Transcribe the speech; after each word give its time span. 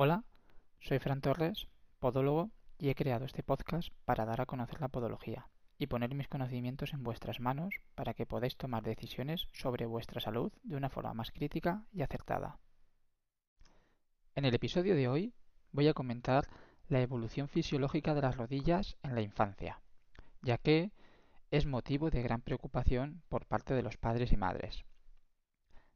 Hola, 0.00 0.22
soy 0.78 1.00
Fran 1.00 1.20
Torres, 1.20 1.66
podólogo, 1.98 2.52
y 2.78 2.88
he 2.88 2.94
creado 2.94 3.24
este 3.24 3.42
podcast 3.42 3.88
para 4.04 4.24
dar 4.26 4.40
a 4.40 4.46
conocer 4.46 4.80
la 4.80 4.86
podología 4.86 5.48
y 5.76 5.88
poner 5.88 6.14
mis 6.14 6.28
conocimientos 6.28 6.92
en 6.92 7.02
vuestras 7.02 7.40
manos 7.40 7.74
para 7.96 8.14
que 8.14 8.24
podáis 8.24 8.56
tomar 8.56 8.84
decisiones 8.84 9.48
sobre 9.52 9.86
vuestra 9.86 10.20
salud 10.20 10.52
de 10.62 10.76
una 10.76 10.88
forma 10.88 11.14
más 11.14 11.32
crítica 11.32 11.82
y 11.92 12.02
acertada. 12.02 12.60
En 14.36 14.44
el 14.44 14.54
episodio 14.54 14.94
de 14.94 15.08
hoy 15.08 15.34
voy 15.72 15.88
a 15.88 15.94
comentar 15.94 16.46
la 16.88 17.00
evolución 17.00 17.48
fisiológica 17.48 18.14
de 18.14 18.22
las 18.22 18.36
rodillas 18.36 18.96
en 19.02 19.16
la 19.16 19.22
infancia, 19.22 19.80
ya 20.42 20.58
que 20.58 20.92
es 21.50 21.66
motivo 21.66 22.10
de 22.10 22.22
gran 22.22 22.40
preocupación 22.40 23.20
por 23.28 23.46
parte 23.46 23.74
de 23.74 23.82
los 23.82 23.96
padres 23.96 24.30
y 24.30 24.36
madres. 24.36 24.84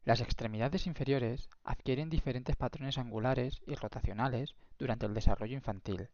Las 0.05 0.19
extremidades 0.19 0.85
inferiores 0.85 1.49
adquieren 1.63 2.09
diferentes 2.09 2.57
patrones 2.57 2.97
angulares 2.97 3.61
y 3.65 3.75
rotacionales 3.75 4.55
durante 4.77 5.05
el 5.05 5.13
desarrollo 5.13 5.53
infantil 5.53 6.09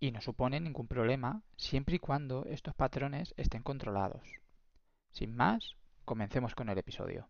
y 0.00 0.12
no 0.12 0.22
suponen 0.22 0.64
ningún 0.64 0.88
problema 0.88 1.42
siempre 1.56 1.96
y 1.96 1.98
cuando 1.98 2.46
estos 2.46 2.74
patrones 2.74 3.34
estén 3.36 3.62
controlados. 3.62 4.26
Sin 5.10 5.34
más, 5.36 5.76
comencemos 6.06 6.54
con 6.54 6.70
el 6.70 6.78
episodio. 6.78 7.28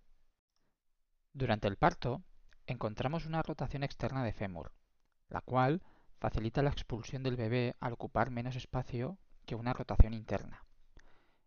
Durante 1.32 1.66
el 1.66 1.76
parto, 1.76 2.22
encontramos 2.66 3.26
una 3.26 3.42
rotación 3.42 3.82
externa 3.82 4.22
de 4.22 4.32
fémur, 4.32 4.72
la 5.28 5.40
cual 5.40 5.82
facilita 6.20 6.62
la 6.62 6.70
expulsión 6.70 7.24
del 7.24 7.36
bebé 7.36 7.74
al 7.80 7.94
ocupar 7.94 8.30
menos 8.30 8.54
espacio 8.54 9.18
que 9.46 9.56
una 9.56 9.72
rotación 9.72 10.14
interna. 10.14 10.64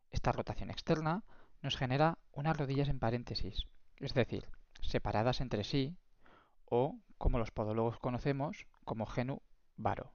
Esta 0.10 0.34
rotación 0.34 0.70
externa 0.70 1.24
nos 1.62 1.78
genera 1.78 2.18
unas 2.32 2.58
rodillas 2.58 2.90
en 2.90 3.00
paréntesis, 3.00 3.68
es 4.06 4.14
decir, 4.14 4.48
separadas 4.82 5.42
entre 5.42 5.64
sí, 5.64 5.98
o, 6.66 7.00
como 7.18 7.40
los 7.40 7.52
podólogos 7.52 8.00
conocemos, 8.00 8.68
como 8.84 9.06
genu 9.06 9.42
varo. 9.76 10.12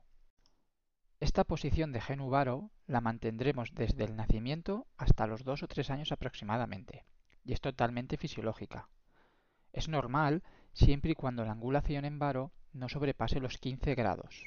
Esta 1.20 1.44
posición 1.44 1.92
de 1.92 2.00
genu 2.00 2.28
varo 2.28 2.70
la 2.86 3.00
mantendremos 3.00 3.74
desde 3.74 4.04
el 4.04 4.16
nacimiento 4.16 4.86
hasta 4.96 5.26
los 5.26 5.44
dos 5.44 5.62
o 5.62 5.68
tres 5.68 5.90
años 5.90 6.12
aproximadamente, 6.12 7.06
y 7.44 7.52
es 7.52 7.60
totalmente 7.60 8.16
fisiológica. 8.16 8.88
Es 9.72 9.88
normal 9.88 10.42
siempre 10.72 11.12
y 11.12 11.14
cuando 11.14 11.44
la 11.44 11.52
angulación 11.52 12.04
en 12.04 12.18
varo 12.18 12.52
no 12.72 12.88
sobrepase 12.88 13.40
los 13.40 13.58
15 13.58 13.94
grados 13.94 14.46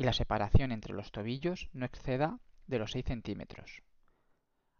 y 0.00 0.04
la 0.04 0.14
separación 0.14 0.72
entre 0.72 0.94
los 0.94 1.12
tobillos 1.12 1.68
no 1.74 1.84
exceda 1.84 2.40
de 2.66 2.78
los 2.78 2.92
6 2.92 3.04
centímetros. 3.04 3.82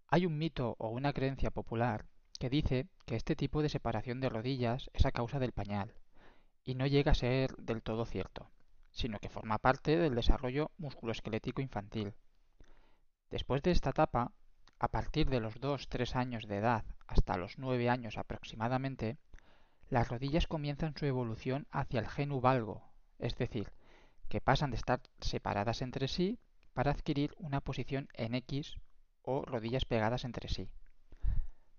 Hay 0.07 0.25
un 0.25 0.39
mito 0.39 0.77
o 0.79 0.89
una 0.89 1.13
creencia 1.13 1.51
popular 1.51 2.07
que 2.41 2.49
dice 2.49 2.89
que 3.05 3.17
este 3.17 3.37
tipo 3.37 3.61
de 3.61 3.69
separación 3.69 4.21
de 4.21 4.31
rodillas 4.31 4.91
es 4.95 5.05
a 5.05 5.13
causa 5.13 5.39
del 5.39 5.53
pañal, 5.53 5.93
y 6.65 6.75
no 6.75 6.87
llega 6.87 7.13
a 7.13 7.15
ser 7.15 7.55
del 7.57 7.83
todo 7.83 8.07
cierto, 8.07 8.51
sino 8.93 9.19
que 9.19 9.29
forma 9.29 9.59
parte 9.59 9.99
del 9.99 10.15
desarrollo 10.15 10.71
musculoesquelético 10.79 11.61
infantil. 11.61 12.15
Después 13.29 13.63
de 13.63 13.73
esta 13.73 13.91
etapa, 13.91 14.33
a 14.79 14.89
partir 14.89 15.29
de 15.29 15.41
los 15.41 15.61
2-3 15.61 16.17
años 16.17 16.49
de 16.49 16.57
edad 16.57 16.87
hasta 17.07 17.37
los 17.37 17.59
9 17.59 17.91
años 17.91 18.17
aproximadamente, 18.17 19.19
las 19.91 20.09
rodillas 20.09 20.47
comienzan 20.47 20.97
su 20.97 21.05
evolución 21.05 21.67
hacia 21.71 22.01
el 22.01 22.09
genu 22.09 22.41
valgo, 22.41 22.83
es 23.19 23.37
decir, 23.37 23.71
que 24.31 24.41
pasan 24.41 24.71
de 24.71 24.79
estar 24.79 25.03
separadas 25.21 25.83
entre 25.83 26.09
sí 26.09 26.39
para 26.73 26.91
adquirir 26.91 27.35
una 27.37 27.61
posición 27.61 28.09
en 28.15 28.35
X 28.35 28.77
o 29.21 29.43
rodillas 29.43 29.85
pegadas 29.85 30.25
entre 30.25 30.49
sí. 30.49 30.73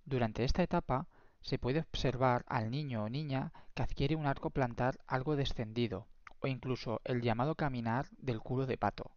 Durante 0.06 0.44
esta 0.44 0.64
etapa 0.64 1.08
se 1.42 1.58
puede 1.58 1.80
observar 1.80 2.44
al 2.48 2.72
niño 2.72 3.04
o 3.04 3.10
niña 3.10 3.52
que 3.74 3.84
adquiere 3.84 4.16
un 4.16 4.26
arco 4.26 4.50
plantar 4.50 5.00
algo 5.08 5.36
descendido 5.36 6.08
o 6.40 6.48
incluso 6.48 7.02
el 7.04 7.22
llamado 7.22 7.56
caminar 7.56 8.08
del 8.18 8.40
culo 8.40 8.66
de 8.66 8.78
pato, 8.78 9.12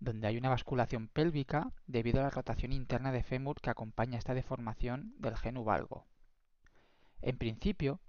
donde 0.00 0.26
hay 0.26 0.36
una 0.36 0.50
basculación 0.50 1.08
pélvica 1.08 1.72
debido 1.86 2.20
a 2.20 2.24
la 2.24 2.30
rotación 2.30 2.72
interna 2.72 3.12
de 3.12 3.22
fémur 3.22 3.60
que 3.60 3.70
acompaña 3.70 4.18
esta 4.18 4.34
deformación 4.34 5.14
del 5.18 5.36
genu 5.36 5.64
valgo. 5.64 6.06
En 7.22 7.38
principio, 7.38 8.00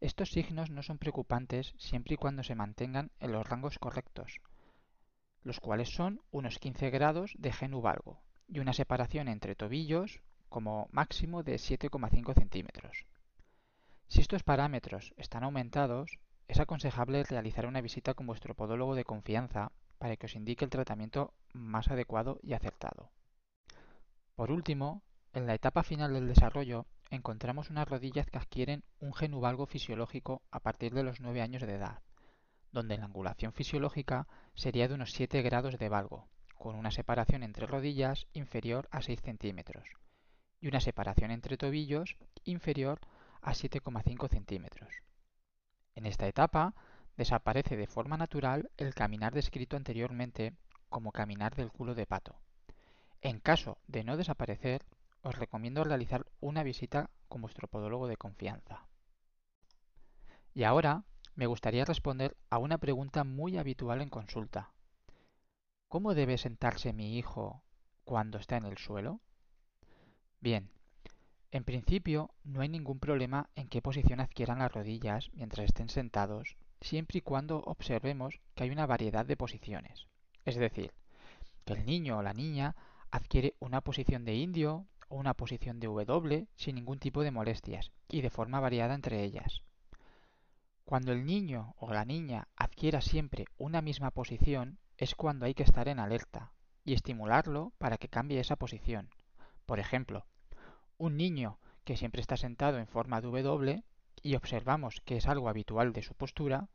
estos 0.00 0.30
signos 0.30 0.70
no 0.70 0.82
son 0.82 0.98
preocupantes 0.98 1.74
siempre 1.78 2.14
y 2.14 2.16
cuando 2.16 2.42
se 2.42 2.54
mantengan 2.54 3.10
en 3.20 3.32
los 3.32 3.46
rangos 3.46 3.78
correctos, 3.78 4.40
los 5.42 5.60
cuales 5.60 5.90
son 5.90 6.22
unos 6.30 6.58
15 6.58 6.90
grados 6.90 7.34
de 7.38 7.52
genu 7.52 7.80
valgo 7.80 8.22
y 8.48 8.58
una 8.58 8.72
separación 8.72 9.28
entre 9.28 9.54
tobillos 9.54 10.22
como 10.50 10.88
máximo 10.90 11.42
de 11.42 11.54
7,5 11.54 12.34
centímetros. 12.34 13.06
Si 14.08 14.20
estos 14.20 14.42
parámetros 14.42 15.14
están 15.16 15.44
aumentados, 15.44 16.18
es 16.48 16.58
aconsejable 16.58 17.22
realizar 17.22 17.64
una 17.66 17.80
visita 17.80 18.14
con 18.14 18.26
vuestro 18.26 18.54
podólogo 18.54 18.96
de 18.96 19.04
confianza 19.04 19.70
para 19.98 20.16
que 20.16 20.26
os 20.26 20.34
indique 20.34 20.64
el 20.64 20.70
tratamiento 20.70 21.32
más 21.52 21.88
adecuado 21.88 22.40
y 22.42 22.54
acertado. 22.54 23.10
Por 24.34 24.50
último, 24.50 25.02
en 25.32 25.46
la 25.46 25.54
etapa 25.54 25.84
final 25.84 26.12
del 26.12 26.26
desarrollo 26.26 26.86
encontramos 27.10 27.70
unas 27.70 27.88
rodillas 27.88 28.26
que 28.26 28.38
adquieren 28.38 28.82
un 28.98 29.14
genuvalgo 29.14 29.66
fisiológico 29.66 30.42
a 30.50 30.58
partir 30.58 30.92
de 30.92 31.04
los 31.04 31.20
9 31.20 31.40
años 31.40 31.62
de 31.62 31.74
edad, 31.74 32.02
donde 32.72 32.98
la 32.98 33.04
angulación 33.04 33.52
fisiológica 33.52 34.26
sería 34.54 34.88
de 34.88 34.94
unos 34.94 35.12
7 35.12 35.42
grados 35.42 35.78
de 35.78 35.88
valgo, 35.88 36.28
con 36.56 36.74
una 36.74 36.90
separación 36.90 37.44
entre 37.44 37.66
rodillas 37.66 38.26
inferior 38.32 38.88
a 38.90 39.02
6 39.02 39.20
centímetros, 39.22 39.88
y 40.60 40.68
una 40.68 40.80
separación 40.80 41.30
entre 41.30 41.56
tobillos 41.56 42.16
inferior 42.44 43.00
a 43.40 43.52
7,5 43.52 44.28
centímetros. 44.28 45.02
En 45.94 46.06
esta 46.06 46.26
etapa 46.28 46.74
desaparece 47.16 47.76
de 47.76 47.86
forma 47.86 48.16
natural 48.16 48.70
el 48.76 48.94
caminar 48.94 49.34
descrito 49.34 49.76
anteriormente 49.76 50.54
como 50.88 51.12
caminar 51.12 51.54
del 51.54 51.70
culo 51.70 51.94
de 51.94 52.06
pato. 52.06 52.36
En 53.22 53.40
caso 53.40 53.78
de 53.86 54.04
no 54.04 54.16
desaparecer, 54.16 54.84
os 55.22 55.36
recomiendo 55.36 55.84
realizar 55.84 56.26
una 56.40 56.62
visita 56.62 57.10
con 57.28 57.42
vuestro 57.42 57.68
podólogo 57.68 58.08
de 58.08 58.16
confianza. 58.16 58.86
Y 60.54 60.64
ahora 60.64 61.04
me 61.34 61.46
gustaría 61.46 61.84
responder 61.84 62.36
a 62.48 62.58
una 62.58 62.78
pregunta 62.78 63.24
muy 63.24 63.58
habitual 63.58 64.00
en 64.00 64.08
consulta. 64.08 64.72
¿Cómo 65.88 66.14
debe 66.14 66.38
sentarse 66.38 66.92
mi 66.92 67.18
hijo 67.18 67.62
cuando 68.04 68.38
está 68.38 68.56
en 68.56 68.64
el 68.64 68.78
suelo? 68.78 69.20
Bien, 70.40 70.70
en 71.50 71.64
principio 71.64 72.30
no 72.44 72.62
hay 72.62 72.68
ningún 72.68 72.98
problema 72.98 73.50
en 73.56 73.68
qué 73.68 73.82
posición 73.82 74.20
adquieran 74.20 74.60
las 74.60 74.72
rodillas 74.72 75.28
mientras 75.34 75.66
estén 75.66 75.88
sentados, 75.90 76.56
siempre 76.80 77.18
y 77.18 77.20
cuando 77.20 77.58
observemos 77.58 78.40
que 78.54 78.64
hay 78.64 78.70
una 78.70 78.86
variedad 78.86 79.26
de 79.26 79.36
posiciones. 79.36 80.06
Es 80.46 80.56
decir, 80.56 80.92
que 81.66 81.74
el 81.74 81.84
niño 81.84 82.18
o 82.18 82.22
la 82.22 82.32
niña 82.32 82.74
adquiere 83.10 83.54
una 83.58 83.82
posición 83.82 84.24
de 84.24 84.34
indio 84.34 84.86
o 85.08 85.16
una 85.16 85.34
posición 85.34 85.78
de 85.78 85.88
W 85.88 86.46
sin 86.56 86.76
ningún 86.76 86.98
tipo 86.98 87.22
de 87.22 87.32
molestias 87.32 87.90
y 88.08 88.22
de 88.22 88.30
forma 88.30 88.60
variada 88.60 88.94
entre 88.94 89.22
ellas. 89.22 89.62
Cuando 90.84 91.12
el 91.12 91.26
niño 91.26 91.74
o 91.78 91.92
la 91.92 92.04
niña 92.04 92.48
adquiera 92.56 93.00
siempre 93.00 93.44
una 93.58 93.82
misma 93.82 94.10
posición 94.10 94.78
es 94.96 95.14
cuando 95.14 95.44
hay 95.44 95.54
que 95.54 95.64
estar 95.64 95.88
en 95.88 95.98
alerta 95.98 96.52
y 96.84 96.94
estimularlo 96.94 97.72
para 97.78 97.98
que 97.98 98.08
cambie 98.08 98.40
esa 98.40 98.56
posición. 98.56 99.10
Por 99.66 99.78
ejemplo, 99.78 100.26
un 101.00 101.16
niño 101.16 101.58
que 101.84 101.96
siempre 101.96 102.20
está 102.20 102.36
sentado 102.36 102.78
en 102.78 102.86
forma 102.86 103.22
de 103.22 103.28
W 103.28 103.82
y 104.22 104.34
observamos 104.34 105.00
que 105.00 105.16
es 105.16 105.26
algo 105.26 105.48
habitual 105.48 105.94
de 105.94 106.02
su 106.02 106.14
postura, 106.14 106.68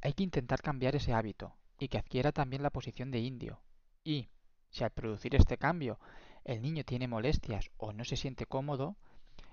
hay 0.00 0.12
que 0.12 0.22
intentar 0.22 0.62
cambiar 0.62 0.94
ese 0.94 1.12
hábito 1.12 1.56
y 1.80 1.88
que 1.88 1.98
adquiera 1.98 2.30
también 2.30 2.62
la 2.62 2.70
posición 2.70 3.10
de 3.10 3.18
indio. 3.18 3.60
Y, 4.04 4.28
si 4.70 4.84
al 4.84 4.90
producir 4.90 5.34
este 5.34 5.58
cambio 5.58 5.98
el 6.44 6.62
niño 6.62 6.84
tiene 6.84 7.08
molestias 7.08 7.70
o 7.76 7.92
no 7.92 8.04
se 8.04 8.16
siente 8.16 8.46
cómodo, 8.46 8.96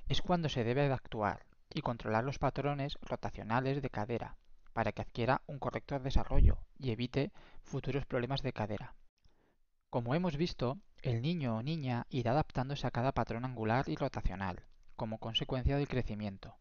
es 0.07 0.21
cuando 0.21 0.47
se 0.47 0.63
debe 0.63 0.87
de 0.87 0.93
actuar 0.93 1.47
y 1.73 1.81
controlar 1.81 2.23
los 2.23 2.37
patrones 2.37 2.99
rotacionales 3.01 3.81
de 3.81 3.89
cadera 3.89 4.37
para 4.73 4.91
que 4.91 5.01
adquiera 5.01 5.41
un 5.47 5.57
correcto 5.57 5.99
desarrollo 5.99 6.59
y 6.77 6.91
evite 6.91 7.31
futuros 7.63 8.05
problemas 8.05 8.43
de 8.43 8.53
cadera. 8.53 8.93
Como 9.89 10.13
hemos 10.13 10.37
visto, 10.37 10.77
el 11.01 11.21
niño 11.21 11.55
o 11.57 11.63
niña 11.63 12.05
irá 12.09 12.31
adaptándose 12.31 12.85
a 12.87 12.91
cada 12.91 13.13
patrón 13.13 13.45
angular 13.45 13.87
y 13.87 13.95
rotacional, 13.95 14.65
como 14.95 15.19
consecuencia 15.19 15.77
del 15.77 15.87
crecimiento. 15.87 16.55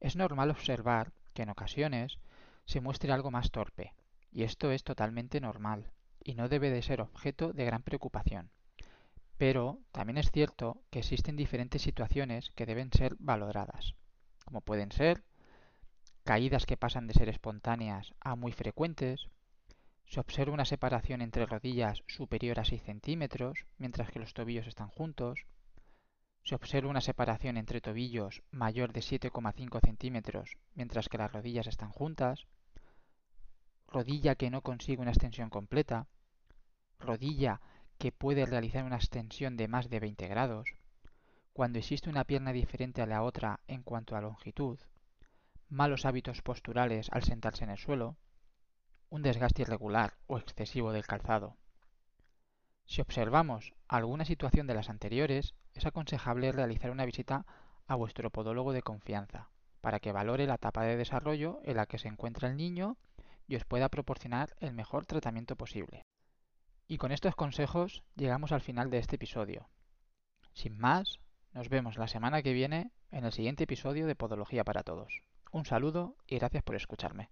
Es 0.00 0.16
normal 0.16 0.50
observar 0.50 1.12
que 1.34 1.42
en 1.42 1.50
ocasiones 1.50 2.18
se 2.64 2.80
muestre 2.80 3.12
algo 3.12 3.30
más 3.30 3.50
torpe, 3.50 3.94
y 4.32 4.44
esto 4.44 4.70
es 4.70 4.82
totalmente 4.82 5.40
normal, 5.40 5.90
y 6.24 6.34
no 6.34 6.48
debe 6.48 6.70
de 6.70 6.82
ser 6.82 7.00
objeto 7.00 7.52
de 7.52 7.64
gran 7.64 7.82
preocupación. 7.82 8.50
Pero 9.36 9.78
también 9.92 10.18
es 10.18 10.30
cierto 10.30 10.82
que 10.90 11.00
existen 11.00 11.36
diferentes 11.36 11.82
situaciones 11.82 12.50
que 12.54 12.66
deben 12.66 12.90
ser 12.92 13.16
valoradas, 13.18 13.94
como 14.44 14.60
pueden 14.60 14.92
ser 14.92 15.22
caídas 16.24 16.66
que 16.66 16.76
pasan 16.76 17.06
de 17.06 17.14
ser 17.14 17.28
espontáneas 17.28 18.14
a 18.20 18.36
muy 18.36 18.52
frecuentes, 18.52 19.28
se 20.10 20.18
observa 20.18 20.52
una 20.52 20.64
separación 20.64 21.22
entre 21.22 21.46
rodillas 21.46 22.02
superior 22.08 22.58
a 22.58 22.64
6 22.64 22.82
centímetros, 22.82 23.66
mientras 23.78 24.10
que 24.10 24.18
los 24.18 24.34
tobillos 24.34 24.66
están 24.66 24.88
juntos. 24.88 25.46
Se 26.42 26.56
observa 26.56 26.90
una 26.90 27.00
separación 27.00 27.56
entre 27.56 27.80
tobillos 27.80 28.42
mayor 28.50 28.92
de 28.92 29.02
7,5 29.02 29.80
centímetros, 29.80 30.56
mientras 30.74 31.08
que 31.08 31.16
las 31.16 31.32
rodillas 31.32 31.68
están 31.68 31.92
juntas. 31.92 32.48
rodilla 33.86 34.34
que 34.34 34.50
no 34.50 34.62
consigue 34.62 35.00
una 35.00 35.12
extensión 35.12 35.48
completa, 35.48 36.08
rodilla 36.98 37.60
que 37.98 38.10
puede 38.10 38.46
realizar 38.46 38.82
una 38.84 38.96
extensión 38.96 39.56
de 39.56 39.68
más 39.68 39.90
de 39.90 40.00
20 40.00 40.26
grados, 40.26 40.70
cuando 41.52 41.78
existe 41.78 42.10
una 42.10 42.24
pierna 42.24 42.52
diferente 42.52 43.00
a 43.00 43.06
la 43.06 43.22
otra 43.22 43.60
en 43.68 43.84
cuanto 43.84 44.16
a 44.16 44.20
longitud, 44.20 44.80
malos 45.68 46.04
hábitos 46.04 46.42
posturales 46.42 47.08
al 47.12 47.22
sentarse 47.22 47.62
en 47.62 47.70
el 47.70 47.78
suelo, 47.78 48.16
un 49.10 49.22
desgaste 49.22 49.62
irregular 49.62 50.14
o 50.26 50.38
excesivo 50.38 50.92
del 50.92 51.06
calzado. 51.06 51.56
Si 52.86 53.00
observamos 53.00 53.74
alguna 53.88 54.24
situación 54.24 54.66
de 54.66 54.74
las 54.74 54.88
anteriores, 54.88 55.54
es 55.74 55.84
aconsejable 55.84 56.52
realizar 56.52 56.90
una 56.90 57.04
visita 57.04 57.44
a 57.86 57.94
vuestro 57.96 58.30
podólogo 58.30 58.72
de 58.72 58.82
confianza 58.82 59.50
para 59.80 59.98
que 59.98 60.12
valore 60.12 60.46
la 60.46 60.54
etapa 60.54 60.84
de 60.84 60.96
desarrollo 60.96 61.60
en 61.64 61.76
la 61.76 61.86
que 61.86 61.98
se 61.98 62.08
encuentra 62.08 62.48
el 62.48 62.56
niño 62.56 62.96
y 63.46 63.56
os 63.56 63.64
pueda 63.64 63.88
proporcionar 63.88 64.54
el 64.60 64.72
mejor 64.72 65.06
tratamiento 65.06 65.56
posible. 65.56 66.06
Y 66.86 66.98
con 66.98 67.12
estos 67.12 67.34
consejos 67.34 68.02
llegamos 68.16 68.52
al 68.52 68.60
final 68.60 68.90
de 68.90 68.98
este 68.98 69.16
episodio. 69.16 69.68
Sin 70.52 70.78
más, 70.78 71.20
nos 71.52 71.68
vemos 71.68 71.96
la 71.96 72.08
semana 72.08 72.42
que 72.42 72.52
viene 72.52 72.92
en 73.10 73.24
el 73.24 73.32
siguiente 73.32 73.64
episodio 73.64 74.06
de 74.06 74.14
Podología 74.14 74.64
para 74.64 74.82
Todos. 74.82 75.22
Un 75.52 75.64
saludo 75.64 76.16
y 76.26 76.38
gracias 76.38 76.62
por 76.62 76.76
escucharme. 76.76 77.30